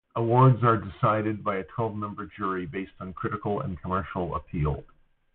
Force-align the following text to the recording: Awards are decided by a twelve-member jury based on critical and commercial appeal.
Awards 0.15 0.63
are 0.63 0.77
decided 0.77 1.43
by 1.43 1.57
a 1.57 1.63
twelve-member 1.63 2.25
jury 2.35 2.65
based 2.65 2.93
on 2.99 3.13
critical 3.13 3.61
and 3.61 3.79
commercial 3.79 4.33
appeal. 4.33 4.83